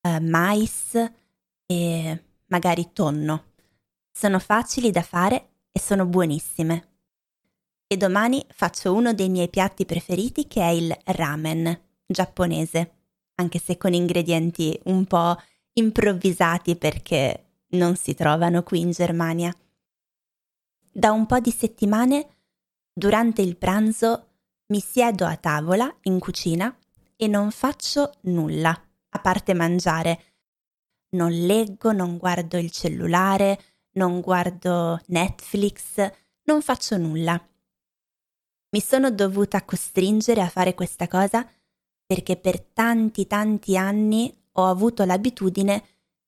eh, 0.00 0.20
mais 0.20 0.94
e 1.66 2.24
magari 2.52 2.90
tonno. 2.92 3.52
Sono 4.12 4.38
facili 4.38 4.90
da 4.90 5.02
fare 5.02 5.54
e 5.72 5.80
sono 5.80 6.04
buonissime. 6.04 6.90
E 7.86 7.96
domani 7.96 8.44
faccio 8.50 8.92
uno 8.92 9.14
dei 9.14 9.30
miei 9.30 9.48
piatti 9.48 9.86
preferiti 9.86 10.46
che 10.46 10.60
è 10.60 10.68
il 10.68 10.94
ramen 11.04 11.80
giapponese, 12.06 12.92
anche 13.36 13.58
se 13.58 13.78
con 13.78 13.94
ingredienti 13.94 14.78
un 14.84 15.06
po' 15.06 15.34
improvvisati 15.72 16.76
perché 16.76 17.46
non 17.70 17.96
si 17.96 18.14
trovano 18.14 18.62
qui 18.62 18.80
in 18.80 18.90
Germania. 18.90 19.54
Da 20.90 21.10
un 21.10 21.24
po' 21.24 21.40
di 21.40 21.50
settimane, 21.50 22.28
durante 22.92 23.40
il 23.40 23.56
pranzo, 23.56 24.26
mi 24.66 24.80
siedo 24.80 25.24
a 25.24 25.36
tavola 25.36 25.94
in 26.02 26.18
cucina 26.18 26.74
e 27.16 27.26
non 27.28 27.50
faccio 27.50 28.12
nulla, 28.22 28.78
a 29.08 29.18
parte 29.20 29.54
mangiare. 29.54 30.31
Non 31.14 31.30
leggo, 31.30 31.92
non 31.92 32.16
guardo 32.16 32.56
il 32.56 32.70
cellulare, 32.70 33.60
non 33.92 34.20
guardo 34.20 35.00
Netflix, 35.06 36.10
non 36.44 36.62
faccio 36.62 36.96
nulla. 36.96 37.38
Mi 38.70 38.80
sono 38.80 39.10
dovuta 39.10 39.64
costringere 39.64 40.40
a 40.40 40.48
fare 40.48 40.74
questa 40.74 41.06
cosa 41.08 41.46
perché 42.06 42.36
per 42.36 42.60
tanti 42.60 43.26
tanti 43.26 43.76
anni 43.76 44.34
ho 44.52 44.66
avuto 44.66 45.04
l'abitudine 45.04 45.84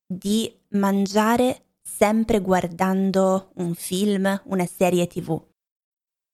di 0.06 0.54
mangiare 0.70 1.76
sempre 1.80 2.40
guardando 2.40 3.52
un 3.56 3.74
film, 3.74 4.42
una 4.46 4.66
serie 4.66 5.06
tv. 5.06 5.42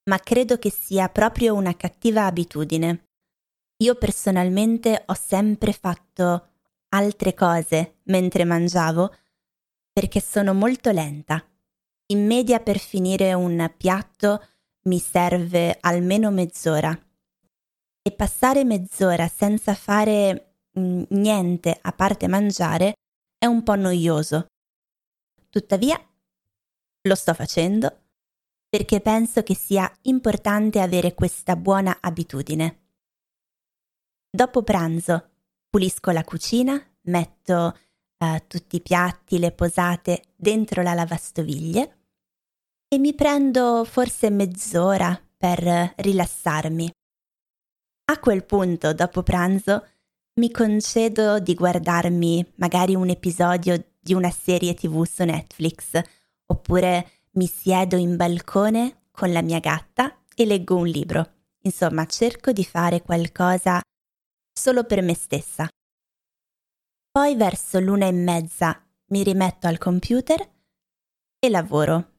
Ma 0.09 0.19
credo 0.19 0.59
che 0.59 0.71
sia 0.71 1.09
proprio 1.09 1.55
una 1.55 1.77
cattiva 1.77 2.27
abitudine. 2.27 3.09
Io 3.83 3.95
personalmente 3.95 5.05
ho 5.07 5.15
sempre 5.15 5.73
fatto 5.73 6.50
altre 6.91 7.35
cose 7.35 8.01
mentre 8.05 8.45
mangiavo 8.45 9.15
perché 9.93 10.21
sono 10.21 10.55
molto 10.55 10.91
lenta. 10.91 11.45
In 12.07 12.27
media 12.27 12.61
per 12.61 12.79
finire 12.79 13.33
un 13.35 13.73
piatto 13.77 14.45
mi 14.83 14.99
serve 14.99 15.77
almeno 15.81 16.31
mezz'ora. 16.31 16.99
E 18.03 18.13
passare 18.13 18.65
mezz'ora 18.65 19.29
senza 19.29 19.75
fare 19.75 20.57
mm, 20.79 21.03
niente 21.11 21.79
a 21.81 21.93
parte 21.93 22.29
mangiare 22.29 22.95
è 23.39 23.47
un 23.47 23.63
po' 23.63 23.75
noioso. 23.75 24.47
Tuttavia, 25.51 26.01
lo 27.03 27.15
sto 27.15 27.35
facendo 27.35 28.05
perché 28.69 29.01
penso 29.01 29.43
che 29.43 29.57
sia 29.57 29.91
importante 30.03 30.81
avere 30.81 31.13
questa 31.15 31.57
buona 31.57 31.99
abitudine. 32.01 32.79
Dopo 34.31 34.63
pranzo 34.63 35.30
pulisco 35.71 36.11
la 36.11 36.25
cucina, 36.25 36.83
metto 37.03 37.79
eh, 38.19 38.45
tutti 38.49 38.77
i 38.77 38.81
piatti, 38.81 39.39
le 39.39 39.53
posate 39.53 40.25
dentro 40.37 40.83
la 40.83 40.95
lavastoviglie 40.95 41.99
e 42.89 42.99
mi 42.99 43.15
prendo 43.15 43.85
forse 43.85 44.31
mezz'ora 44.31 45.19
per 45.37 45.95
rilassarmi. 45.97 46.91
A 48.07 48.19
quel 48.19 48.45
punto, 48.45 48.93
dopo 48.93 49.23
pranzo, 49.23 49.87
mi 50.41 50.51
concedo 50.51 51.39
di 51.39 51.55
guardarmi 51.55 52.55
magari 52.57 52.97
un 52.97 53.09
episodio 53.09 53.93
di 54.01 54.13
una 54.13 54.31
serie 54.31 54.75
tv 54.75 55.05
su 55.05 55.23
Netflix, 55.25 56.01
oppure 56.47 57.09
mi 57.33 57.47
siedo 57.47 57.97
in 57.97 58.17
balcone 58.17 59.05
con 59.13 59.33
la 59.33 59.43
mia 59.43 59.61
gatta 59.61 60.19
e 60.35 60.45
leggo 60.45 60.77
un 60.77 60.87
libro. 60.87 61.35
Insomma, 61.63 62.07
cerco 62.07 62.51
di 62.51 62.65
fare 62.65 63.03
qualcosa 63.03 63.81
solo 64.53 64.85
per 64.85 65.03
me 65.03 65.15
stessa. 65.15 65.69
Poi 67.11 67.35
verso 67.35 67.81
l'una 67.81 68.07
e 68.07 68.13
mezza 68.13 68.81
mi 69.07 69.23
rimetto 69.23 69.67
al 69.67 69.79
computer 69.79 70.41
e 71.39 71.49
lavoro. 71.49 72.13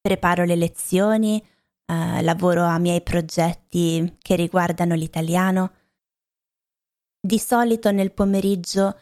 Preparo 0.00 0.44
le 0.44 0.56
lezioni, 0.56 1.42
eh, 1.86 2.22
lavoro 2.22 2.64
a 2.64 2.78
miei 2.78 3.02
progetti 3.02 4.16
che 4.20 4.34
riguardano 4.36 4.94
l'italiano. 4.94 5.72
Di 7.20 7.38
solito 7.38 7.90
nel 7.90 8.12
pomeriggio 8.12 8.98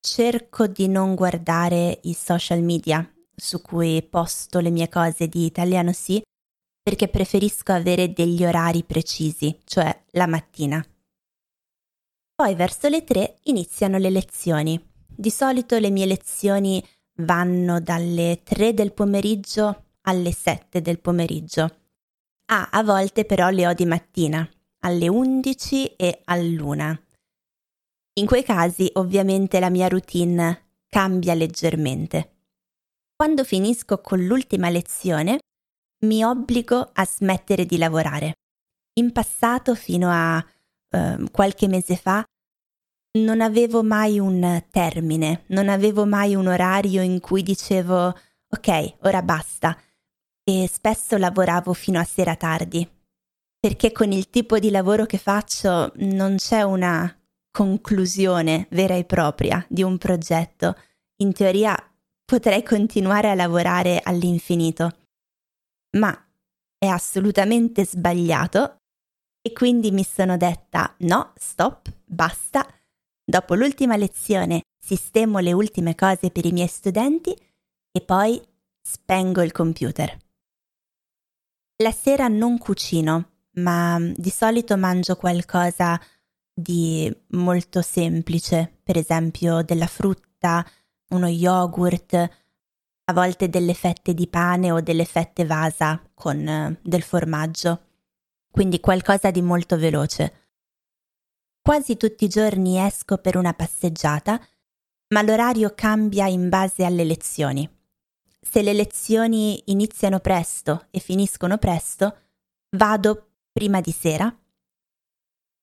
cerco 0.00 0.66
di 0.66 0.88
non 0.88 1.14
guardare 1.14 2.00
i 2.02 2.14
social 2.14 2.62
media 2.62 3.08
su 3.34 3.60
cui 3.62 4.02
posto 4.02 4.60
le 4.60 4.70
mie 4.70 4.88
cose 4.88 5.28
di 5.28 5.44
italiano 5.44 5.92
sì, 5.92 6.22
perché 6.82 7.08
preferisco 7.08 7.72
avere 7.72 8.12
degli 8.12 8.44
orari 8.44 8.84
precisi, 8.84 9.58
cioè 9.64 10.04
la 10.10 10.26
mattina. 10.26 10.84
Poi 12.36 12.56
verso 12.56 12.88
le 12.88 13.04
tre 13.04 13.38
iniziano 13.44 13.96
le 13.96 14.10
lezioni. 14.10 14.92
Di 15.06 15.30
solito 15.30 15.78
le 15.78 15.90
mie 15.90 16.06
lezioni 16.06 16.84
vanno 17.18 17.80
dalle 17.80 18.40
3 18.42 18.74
del 18.74 18.92
pomeriggio 18.92 19.84
alle 20.02 20.32
7 20.32 20.80
del 20.80 20.98
pomeriggio. 20.98 21.78
Ah, 22.46 22.70
a 22.72 22.82
volte 22.82 23.24
però 23.24 23.50
le 23.50 23.68
ho 23.68 23.72
di 23.72 23.86
mattina, 23.86 24.48
alle 24.80 25.08
11 25.08 25.94
e 25.94 26.22
all'una. 26.24 27.00
In 28.14 28.26
quei 28.26 28.42
casi 28.42 28.90
ovviamente 28.94 29.60
la 29.60 29.70
mia 29.70 29.86
routine 29.86 30.80
cambia 30.88 31.34
leggermente. 31.34 32.32
Quando 33.14 33.44
finisco 33.44 34.00
con 34.00 34.24
l'ultima 34.24 34.70
lezione, 34.70 35.38
mi 36.00 36.24
obbligo 36.24 36.90
a 36.92 37.06
smettere 37.06 37.64
di 37.64 37.78
lavorare. 37.78 38.34
In 38.94 39.12
passato, 39.12 39.76
fino 39.76 40.08
a 40.10 40.44
eh, 40.94 41.18
qualche 41.30 41.66
mese 41.66 41.96
fa, 41.96 42.24
non 43.18 43.40
avevo 43.40 43.82
mai 43.82 44.18
un 44.18 44.64
termine, 44.70 45.44
non 45.48 45.68
avevo 45.68 46.04
mai 46.06 46.34
un 46.34 46.46
orario 46.46 47.02
in 47.02 47.20
cui 47.20 47.42
dicevo 47.42 48.16
ok, 48.48 48.94
ora 49.02 49.22
basta. 49.22 49.76
E 50.46 50.68
spesso 50.70 51.16
lavoravo 51.16 51.72
fino 51.72 51.98
a 51.98 52.04
sera 52.04 52.36
tardi, 52.36 52.86
perché 53.58 53.92
con 53.92 54.12
il 54.12 54.28
tipo 54.30 54.58
di 54.58 54.70
lavoro 54.70 55.06
che 55.06 55.16
faccio 55.18 55.92
non 55.96 56.36
c'è 56.36 56.62
una 56.62 57.12
conclusione 57.50 58.66
vera 58.70 58.94
e 58.94 59.04
propria 59.04 59.64
di 59.68 59.82
un 59.82 59.96
progetto. 59.96 60.76
In 61.22 61.32
teoria 61.32 61.74
potrei 62.24 62.62
continuare 62.62 63.30
a 63.30 63.34
lavorare 63.34 64.00
all'infinito. 64.02 64.90
Ma 65.96 66.14
è 66.76 66.86
assolutamente 66.86 67.86
sbagliato 67.86 68.82
e 69.46 69.52
quindi 69.52 69.90
mi 69.90 70.04
sono 70.04 70.38
detta 70.38 70.94
no, 71.00 71.32
stop, 71.36 71.92
basta. 72.02 72.66
Dopo 73.22 73.54
l'ultima 73.54 73.94
lezione 73.94 74.62
sistemo 74.78 75.38
le 75.38 75.52
ultime 75.52 75.94
cose 75.94 76.30
per 76.30 76.46
i 76.46 76.52
miei 76.52 76.66
studenti 76.66 77.36
e 77.92 78.00
poi 78.00 78.40
spengo 78.80 79.42
il 79.42 79.52
computer. 79.52 80.16
La 81.82 81.92
sera 81.92 82.28
non 82.28 82.56
cucino, 82.56 83.32
ma 83.56 83.98
di 84.00 84.30
solito 84.30 84.78
mangio 84.78 85.16
qualcosa 85.16 86.00
di 86.54 87.14
molto 87.32 87.82
semplice, 87.82 88.78
per 88.82 88.96
esempio 88.96 89.62
della 89.62 89.86
frutta, 89.86 90.64
uno 91.08 91.26
yogurt, 91.26 92.14
a 92.14 93.12
volte 93.12 93.50
delle 93.50 93.74
fette 93.74 94.14
di 94.14 94.26
pane 94.26 94.70
o 94.70 94.80
delle 94.80 95.04
fette 95.04 95.44
vasa 95.44 96.02
con 96.14 96.48
eh, 96.48 96.78
del 96.82 97.02
formaggio, 97.02 97.82
quindi 98.54 98.78
qualcosa 98.78 99.32
di 99.32 99.42
molto 99.42 99.76
veloce. 99.76 100.50
Quasi 101.60 101.96
tutti 101.96 102.26
i 102.26 102.28
giorni 102.28 102.78
esco 102.78 103.18
per 103.18 103.36
una 103.36 103.52
passeggiata, 103.52 104.40
ma 105.08 105.22
l'orario 105.22 105.72
cambia 105.74 106.28
in 106.28 106.48
base 106.48 106.84
alle 106.84 107.02
lezioni. 107.02 107.68
Se 108.40 108.62
le 108.62 108.72
lezioni 108.72 109.60
iniziano 109.72 110.20
presto 110.20 110.86
e 110.92 111.00
finiscono 111.00 111.58
presto, 111.58 112.16
vado 112.76 113.30
prima 113.50 113.80
di 113.80 113.90
sera. 113.90 114.32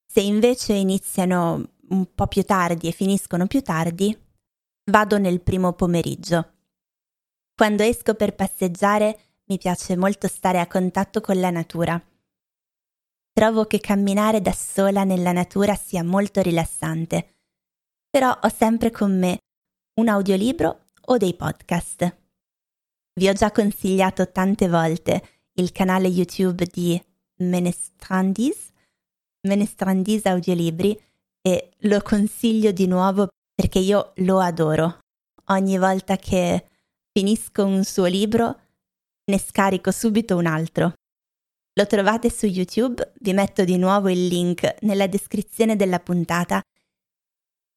Se 0.05 0.19
invece 0.19 0.73
iniziano 0.73 1.75
un 1.91 2.13
po' 2.13 2.27
più 2.27 2.43
tardi 2.43 2.89
e 2.89 2.91
finiscono 2.91 3.47
più 3.47 3.61
tardi, 3.61 4.13
vado 4.91 5.17
nel 5.17 5.39
primo 5.39 5.71
pomeriggio. 5.71 6.55
Quando 7.55 7.83
esco 7.83 8.15
per 8.15 8.35
passeggiare 8.35 9.17
mi 9.45 9.57
piace 9.57 9.95
molto 9.95 10.27
stare 10.27 10.59
a 10.59 10.67
contatto 10.67 11.21
con 11.21 11.39
la 11.39 11.51
natura. 11.51 12.05
Trovo 13.33 13.65
che 13.65 13.79
camminare 13.79 14.41
da 14.41 14.51
sola 14.51 15.03
nella 15.03 15.31
natura 15.31 15.75
sia 15.75 16.03
molto 16.03 16.41
rilassante, 16.41 17.35
però 18.09 18.37
ho 18.41 18.49
sempre 18.49 18.91
con 18.91 19.17
me 19.17 19.39
un 19.99 20.09
audiolibro 20.09 20.89
o 21.05 21.17
dei 21.17 21.33
podcast. 21.33 22.17
Vi 23.13 23.27
ho 23.29 23.33
già 23.33 23.51
consigliato 23.51 24.31
tante 24.31 24.67
volte 24.67 25.39
il 25.53 25.71
canale 25.71 26.07
YouTube 26.07 26.65
di 26.65 27.01
Menestrandis, 27.37 28.69
Menestrandis 29.47 30.25
Audiolibri, 30.25 30.99
e 31.41 31.71
lo 31.79 32.01
consiglio 32.01 32.71
di 32.71 32.85
nuovo 32.85 33.29
perché 33.53 33.79
io 33.79 34.11
lo 34.17 34.39
adoro. 34.39 34.99
Ogni 35.47 35.77
volta 35.77 36.15
che 36.17 36.67
finisco 37.11 37.65
un 37.65 37.83
suo 37.83 38.05
libro 38.05 38.59
ne 39.25 39.39
scarico 39.39 39.91
subito 39.91 40.37
un 40.37 40.45
altro. 40.45 40.93
Lo 41.81 41.87
trovate 41.87 42.29
su 42.29 42.45
YouTube, 42.45 43.13
vi 43.21 43.33
metto 43.33 43.63
di 43.63 43.75
nuovo 43.75 44.07
il 44.07 44.27
link 44.27 44.75
nella 44.81 45.07
descrizione 45.07 45.75
della 45.75 45.99
puntata 45.99 46.61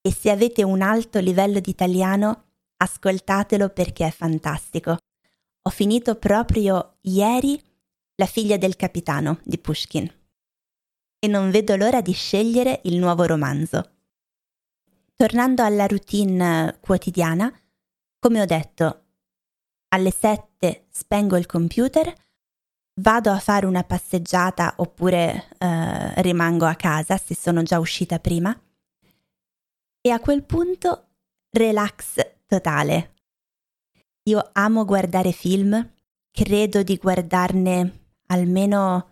e 0.02 0.12
se 0.12 0.28
avete 0.28 0.62
un 0.62 0.82
alto 0.82 1.20
livello 1.20 1.58
di 1.58 1.70
italiano 1.70 2.48
ascoltatelo 2.76 3.70
perché 3.70 4.06
è 4.06 4.10
fantastico. 4.10 4.98
Ho 5.62 5.70
finito 5.70 6.16
proprio 6.16 6.98
ieri 7.00 7.58
La 8.16 8.26
figlia 8.26 8.58
del 8.58 8.76
capitano 8.76 9.40
di 9.42 9.56
Pushkin 9.56 10.06
e 11.18 11.26
non 11.26 11.50
vedo 11.50 11.74
l'ora 11.74 12.02
di 12.02 12.12
scegliere 12.12 12.82
il 12.84 12.98
nuovo 12.98 13.24
romanzo. 13.24 13.92
Tornando 15.14 15.62
alla 15.62 15.86
routine 15.86 16.76
quotidiana, 16.78 17.50
come 18.18 18.42
ho 18.42 18.44
detto, 18.44 19.04
alle 19.88 20.10
7 20.10 20.88
spengo 20.90 21.38
il 21.38 21.46
computer, 21.46 22.12
vado 23.00 23.30
a 23.30 23.38
fare 23.38 23.66
una 23.66 23.82
passeggiata 23.82 24.74
oppure 24.76 25.48
eh, 25.58 26.22
rimango 26.22 26.66
a 26.66 26.74
casa 26.74 27.16
se 27.16 27.34
sono 27.34 27.62
già 27.62 27.78
uscita 27.78 28.18
prima 28.18 28.56
e 30.00 30.10
a 30.10 30.20
quel 30.20 30.44
punto 30.44 31.08
relax 31.50 32.34
totale. 32.46 33.14
Io 34.24 34.50
amo 34.52 34.84
guardare 34.84 35.32
film, 35.32 35.92
credo 36.30 36.82
di 36.82 36.96
guardarne 36.96 38.12
almeno 38.26 39.10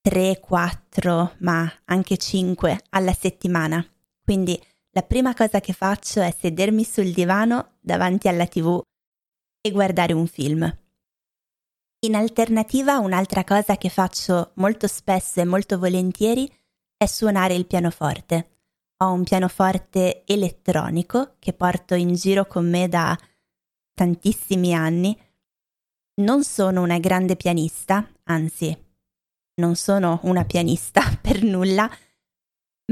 3, 0.00 0.40
4, 0.40 1.34
ma 1.38 1.70
anche 1.84 2.16
5 2.16 2.84
alla 2.90 3.12
settimana. 3.12 3.84
Quindi 4.22 4.60
la 4.92 5.02
prima 5.02 5.34
cosa 5.34 5.60
che 5.60 5.72
faccio 5.72 6.20
è 6.20 6.34
sedermi 6.36 6.84
sul 6.84 7.12
divano 7.12 7.76
davanti 7.80 8.28
alla 8.28 8.46
tv 8.46 8.80
e 9.60 9.70
guardare 9.70 10.12
un 10.12 10.26
film. 10.26 10.79
In 12.02 12.14
alternativa, 12.14 12.98
un'altra 12.98 13.44
cosa 13.44 13.76
che 13.76 13.90
faccio 13.90 14.52
molto 14.54 14.86
spesso 14.86 15.40
e 15.40 15.44
molto 15.44 15.78
volentieri 15.78 16.50
è 16.96 17.04
suonare 17.04 17.54
il 17.54 17.66
pianoforte. 17.66 18.60
Ho 19.02 19.12
un 19.12 19.22
pianoforte 19.22 20.24
elettronico 20.24 21.36
che 21.38 21.52
porto 21.52 21.94
in 21.94 22.14
giro 22.14 22.46
con 22.46 22.68
me 22.70 22.88
da 22.88 23.18
tantissimi 23.92 24.74
anni. 24.74 25.14
Non 26.22 26.42
sono 26.42 26.80
una 26.80 26.98
grande 26.98 27.36
pianista, 27.36 28.10
anzi, 28.24 28.74
non 29.56 29.76
sono 29.76 30.20
una 30.22 30.46
pianista 30.46 31.02
per 31.20 31.42
nulla, 31.42 31.90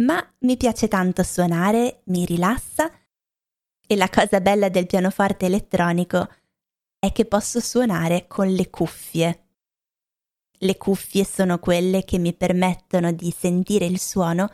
ma 0.01 0.35
mi 0.41 0.59
piace 0.59 0.87
tanto 0.87 1.23
suonare, 1.23 2.03
mi 2.07 2.27
rilassa 2.27 2.93
e 3.87 3.97
la 3.97 4.11
cosa 4.11 4.43
bella 4.43 4.69
del 4.69 4.85
pianoforte 4.85 5.47
elettronico 5.47 6.29
è 6.29 6.48
che 7.13 7.25
posso 7.25 7.61
suonare 7.61 8.27
con 8.27 8.49
le 8.49 8.71
cuffie. 8.71 9.47
Le 10.61 10.77
cuffie 10.77 11.25
sono 11.25 11.59
quelle 11.59 12.05
che 12.05 12.19
mi 12.19 12.35
permettono 12.35 13.13
di 13.13 13.31
sentire 13.31 13.85
il 13.85 14.01
suono 14.01 14.51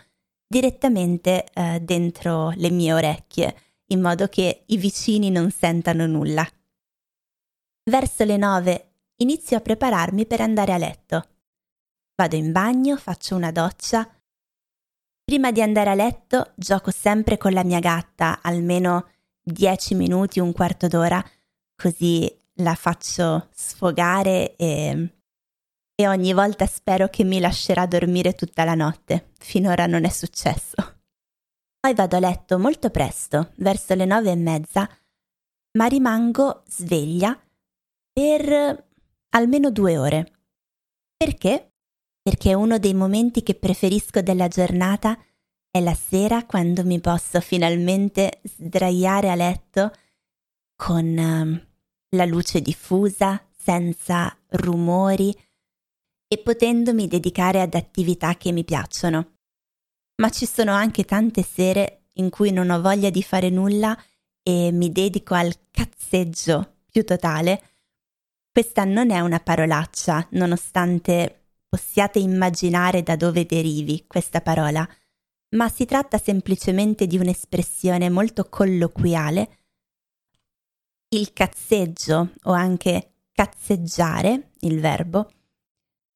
direttamente 0.47 1.47
eh, 1.53 1.81
dentro 1.81 2.51
le 2.51 2.71
mie 2.71 2.93
orecchie, 2.93 3.57
in 3.87 4.01
modo 4.01 4.29
che 4.29 4.65
i 4.67 4.77
vicini 4.77 5.31
non 5.31 5.51
sentano 5.51 6.07
nulla. 6.07 6.47
Verso 7.91 8.25
le 8.25 8.37
nove 8.37 8.93
inizio 9.17 9.57
a 9.57 9.61
prepararmi 9.61 10.27
per 10.27 10.41
andare 10.41 10.73
a 10.73 10.79
letto. 10.79 11.29
Vado 12.15 12.37
in 12.37 12.53
bagno, 12.53 12.97
faccio 12.97 13.35
una 13.35 13.51
doccia, 13.51 14.09
Prima 15.25 15.53
di 15.53 15.63
andare 15.63 15.89
a 15.89 15.95
letto 15.95 16.53
gioco 16.55 16.91
sempre 16.91 17.39
con 17.39 17.55
la 17.55 17.65
mia 17.65 17.79
gatta 17.79 18.41
almeno 18.43 19.09
10 19.41 19.95
minuti, 19.95 20.39
un 20.39 20.53
quarto 20.53 20.87
d'ora, 20.87 21.25
così 21.77 22.31
la 22.59 22.75
faccio 22.75 23.49
sfogare 23.53 24.57
e 24.57 25.15
e 25.97 26.09
ogni 26.09 26.33
volta 26.33 26.67
spero 26.67 27.09
che 27.09 27.23
mi 27.23 27.39
lascerà 27.39 27.87
dormire 27.87 28.35
tutta 28.35 28.65
la 28.65 28.75
notte. 28.75 29.31
Finora 29.39 29.87
non 29.87 30.05
è 30.05 30.09
successo. 30.09 30.75
Poi 31.79 31.95
vado 31.95 32.17
a 32.17 32.21
letto 32.21 32.59
molto 32.59 32.91
presto, 32.91 33.53
verso 33.57 33.95
le 33.95 34.05
nove 34.05 34.31
e 34.31 34.37
mezza, 34.37 34.89
ma 35.79 35.87
rimango 35.87 36.63
sveglia 36.67 37.39
per 38.13 38.87
almeno 39.31 39.71
due 39.71 39.99
ore. 39.99 40.33
Perché? 41.17 41.75
Perché 42.21 42.55
uno 42.55 42.79
dei 42.79 42.95
momenti 42.95 43.43
che 43.43 43.55
preferisco 43.55 44.21
della 44.23 44.49
giornata 44.49 45.17
è 45.71 45.81
la 45.81 45.95
sera 45.95 46.45
quando 46.45 46.85
mi 46.85 47.01
posso 47.01 47.41
finalmente 47.41 48.41
sdraiare 48.43 49.31
a 49.31 49.35
letto 49.35 49.93
con 50.75 51.07
uh, 51.07 52.17
la 52.17 52.25
luce 52.25 52.61
diffusa, 52.61 53.47
senza 53.57 54.37
rumori 54.51 55.35
e 56.27 56.39
potendomi 56.39 57.07
dedicare 57.07 57.61
ad 57.61 57.75
attività 57.75 58.37
che 58.37 58.53
mi 58.53 58.65
piacciono. 58.65 59.39
Ma 60.17 60.31
ci 60.31 60.47
sono 60.47 60.73
anche 60.73 61.05
tante 61.05 61.43
sere 61.43 62.07
in 62.15 62.31
cui 62.31 62.53
non 62.53 62.71
ho 62.71 62.81
voglia 62.81 63.11
di 63.11 63.23
fare 63.23 63.51
nulla 63.51 63.97
e 64.43 64.71
mi 64.73 64.93
dedico 64.93 65.35
al 65.35 65.53
cazzeggio 65.71 66.83
più 66.91 67.05
totale. 67.05 67.63
Questa 68.53 68.85
non 68.85 69.11
è 69.11 69.21
una 69.21 69.41
parolaccia, 69.41 70.29
nonostante 70.33 71.47
possiate 71.69 72.21
immaginare 72.21 73.03
da 73.03 73.17
dove 73.17 73.47
derivi 73.47 74.05
questa 74.07 74.41
parola, 74.41 74.89
ma 75.57 75.69
si 75.69 75.87
tratta 75.87 76.19
semplicemente 76.19 77.07
di 77.07 77.17
un'espressione 77.17 78.11
molto 78.11 78.49
colloquiale. 78.49 79.64
Il 81.15 81.33
cazzeggio 81.33 82.33
o 82.43 82.51
anche 82.51 83.13
cazzeggiare, 83.31 84.51
il 84.63 84.81
verbo, 84.81 85.31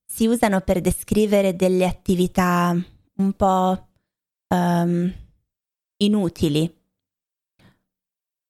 si 0.05 0.27
usano 0.27 0.61
per 0.61 0.81
descrivere 0.81 1.55
delle 1.55 1.87
attività 1.87 2.77
un 3.19 3.33
po' 3.35 3.91
um, 4.49 5.15
inutili. 5.99 6.77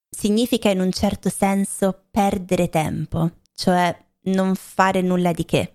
Significa 0.09 0.71
in 0.71 0.79
un 0.79 0.91
certo 0.91 1.29
senso 1.29 2.05
perdere 2.09 2.67
tempo, 2.69 3.41
cioè 3.53 3.95
non 4.21 4.55
fare 4.55 5.01
nulla 5.01 5.31
di 5.31 5.45
che. 5.45 5.73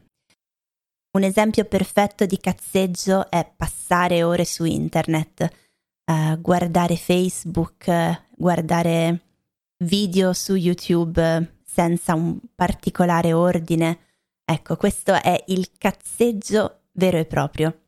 Un 1.13 1.23
esempio 1.23 1.67
perfetto 1.67 2.27
di 2.27 2.39
cazzeggio 2.39 3.31
è 3.31 3.49
passare 3.49 4.25
ore 4.25 4.45
su 4.45 4.65
internet, 4.65 5.49
uh, 6.07 6.41
guardare 6.41 6.97
Facebook, 6.97 8.33
guardare 8.37 9.24
video 9.85 10.33
su 10.33 10.55
YouTube 10.55 11.59
senza 11.65 12.15
un 12.15 12.39
particolare 12.55 13.33
ordine. 13.33 13.99
Ecco, 14.45 14.77
questo 14.77 15.13
è 15.15 15.43
il 15.49 15.71
cazzeggio 15.77 16.81
vero 16.93 17.19
e 17.19 17.25
proprio. 17.25 17.79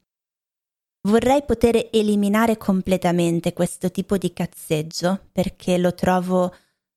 Vorrei 1.02 1.42
poter 1.44 1.88
eliminare 1.92 2.56
completamente 2.56 3.52
questo 3.52 3.90
tipo 3.90 4.16
di 4.16 4.32
cazzeggio 4.32 5.26
perché 5.30 5.78
lo 5.78 5.94
trovo 5.94 6.52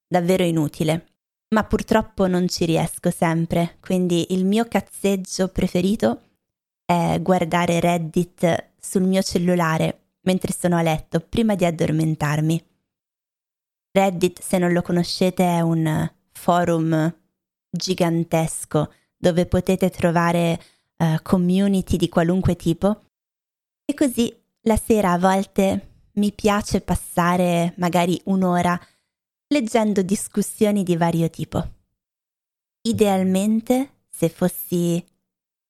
davvero 0.07 0.43
inutile 0.43 1.09
ma 1.49 1.63
purtroppo 1.63 2.27
non 2.27 2.47
ci 2.47 2.65
riesco 2.65 3.09
sempre, 3.09 3.77
quindi 3.79 4.33
il 4.33 4.45
mio 4.45 4.67
cazzeggio 4.67 5.47
preferito 5.47 6.21
è 6.85 7.17
guardare 7.21 7.79
Reddit 7.79 8.71
sul 8.79 9.03
mio 9.03 9.21
cellulare 9.21 10.01
mentre 10.21 10.53
sono 10.53 10.77
a 10.77 10.83
letto, 10.83 11.19
prima 11.19 11.55
di 11.55 11.65
addormentarmi. 11.65 12.68
Reddit, 13.99 14.41
se 14.41 14.57
non 14.57 14.71
lo 14.71 14.81
conoscete, 14.81 15.43
è 15.43 15.59
un 15.59 16.09
forum 16.31 17.13
gigantesco 17.69 18.93
dove 19.17 19.45
potete 19.45 19.89
trovare 19.89 20.57
uh, 20.97 21.21
community 21.21 21.97
di 21.97 22.07
qualunque 22.07 22.55
tipo 22.55 23.03
e 23.83 23.93
così 23.93 24.33
la 24.62 24.77
sera 24.77 25.12
a 25.12 25.19
volte 25.19 25.88
mi 26.13 26.31
piace 26.31 26.79
passare 26.79 27.73
magari 27.77 28.19
un'ora 28.25 28.79
leggendo 29.47 30.01
discussioni 30.01 30.83
di 30.83 30.95
vario 30.95 31.29
tipo. 31.29 31.73
Idealmente, 32.81 34.03
se 34.09 34.29
fossi 34.29 35.03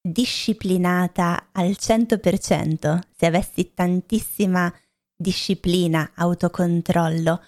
disciplinata 0.02 1.50
al 1.52 1.70
100%, 1.70 3.00
se 3.16 3.26
avessi 3.26 3.74
tantissima 3.74 4.72
disciplina, 5.16 6.12
autocontrollo, 6.14 7.44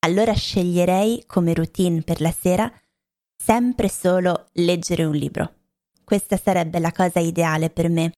allora 0.00 0.32
sceglierei 0.32 1.24
come 1.26 1.54
routine 1.54 2.02
per 2.02 2.20
la 2.20 2.32
sera 2.32 2.70
sempre 3.36 3.88
solo 3.88 4.48
leggere 4.52 5.04
un 5.04 5.14
libro. 5.14 5.54
Questa 6.04 6.36
sarebbe 6.36 6.78
la 6.78 6.92
cosa 6.92 7.20
ideale 7.20 7.70
per 7.70 7.88
me. 7.88 8.12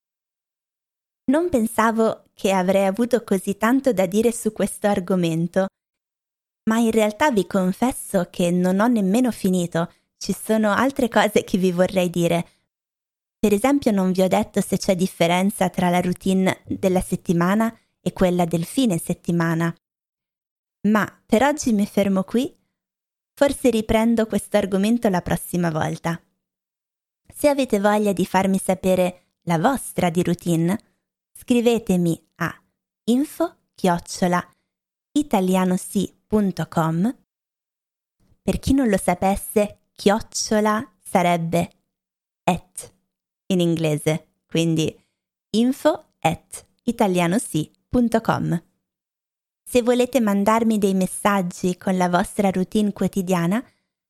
Non 1.31 1.49
pensavo 1.49 2.25
che 2.35 2.51
avrei 2.53 2.87
avuto 2.87 3.23
così 3.23 3.57
tanto 3.57 3.93
da 3.93 4.07
dire 4.07 4.33
su 4.33 4.53
questo 4.53 4.87
argomento 4.89 5.67
ma 6.65 6.79
in 6.79 6.93
realtà 6.93 7.31
vi 7.31 7.47
confesso 7.47 8.29
che 8.31 8.51
non 8.51 8.79
ho 8.79 8.87
nemmeno 8.87 9.33
finito, 9.33 9.93
ci 10.17 10.33
sono 10.33 10.71
altre 10.71 11.09
cose 11.09 11.43
che 11.43 11.59
vi 11.59 11.73
vorrei 11.73 12.09
dire. 12.09 12.47
Per 13.39 13.53
esempio 13.53 13.91
non 13.91 14.13
vi 14.13 14.23
ho 14.23 14.29
detto 14.29 14.61
se 14.61 14.79
c'è 14.79 14.95
differenza 14.95 15.69
tra 15.71 15.91
la 15.91 16.01
routine 16.01 16.61
della 16.65 17.01
settimana 17.01 17.77
e 18.01 18.13
quella 18.13 18.45
del 18.45 18.65
fine 18.65 18.99
settimana. 18.99 19.75
Ma 20.89 21.07
per 21.27 21.43
oggi 21.43 21.73
mi 21.73 21.87
fermo 21.87 22.25
qui, 22.25 22.55
forse 23.35 23.71
riprendo 23.71 24.27
questo 24.27 24.57
argomento 24.57 25.09
la 25.09 25.23
prossima 25.23 25.71
volta. 25.71 26.21
Se 27.33 27.49
avete 27.49 27.81
voglia 27.81 28.13
di 28.13 28.27
farmi 28.27 28.59
sapere 28.59 29.37
la 29.43 29.59
vostra 29.59 30.11
di 30.11 30.23
routine, 30.23 30.79
scrivetemi 31.33 32.21
a 32.37 32.63
info 33.05 33.57
chiocciola 33.75 34.47
italianosi.com 35.13 36.21
www.chiocciola.com. 36.33 37.17
Per 38.43 38.59
chi 38.59 38.73
non 38.73 38.89
lo 38.89 38.97
sapesse, 38.97 39.83
chiocciola 39.93 40.95
sarebbe 40.99 41.71
at 42.45 42.93
in 43.47 43.61
inglese, 43.61 44.41
quindi 44.47 44.99
info 45.51 46.15
at 46.21 46.67
italianosi.com. 46.85 48.72
Se 49.73 49.81
volete 49.81 50.21
mandarmi 50.21 50.77
dei 50.77 50.93
messaggi 50.93 51.79
con 51.79 51.97
la 51.97 52.11
vostra 52.11 52.51
routine 52.51 52.93
quotidiana, 52.93 53.65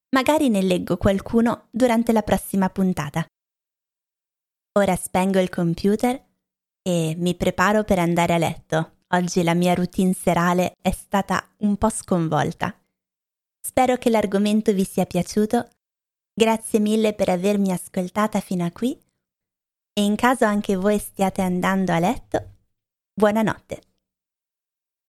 magari 0.09 0.49
ne 0.49 0.61
leggo 0.61 0.97
qualcuno 0.97 1.69
durante 1.71 2.11
la 2.11 2.23
prossima 2.23 2.69
puntata. 2.69 3.25
Ora 4.73 4.97
spengo 4.97 5.39
il 5.39 5.51
computer 5.51 6.21
e 6.83 7.15
mi 7.17 7.37
preparo 7.37 7.85
per 7.85 8.01
andare 8.01 8.35
a 8.35 8.39
letto. 8.39 9.03
Oggi 9.11 9.45
la 9.45 9.55
mia 9.55 9.73
routine 9.75 10.13
serale 10.15 10.73
è 10.83 10.91
stata 10.91 11.49
un 11.59 11.77
po' 11.77 11.91
sconvolta. 11.91 12.77
Spero 13.65 13.97
che 13.99 14.11
l'argomento 14.11 14.73
vi 14.73 14.83
sia 14.83 15.07
piaciuto. 15.07 15.69
Grazie 16.35 16.81
mille 16.81 17.15
per 17.15 17.29
avermi 17.29 17.71
ascoltata 17.71 18.41
fino 18.41 18.65
a 18.65 18.73
qui 18.73 19.01
e 19.93 20.03
in 20.03 20.17
caso 20.17 20.45
anche 20.45 20.75
voi 20.75 20.99
stiate 20.99 21.41
andando 21.41 21.93
a 21.93 22.01
letto, 22.01 22.55
buonanotte. 23.15 23.91